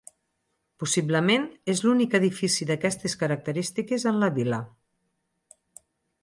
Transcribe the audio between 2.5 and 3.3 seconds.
d'aquestes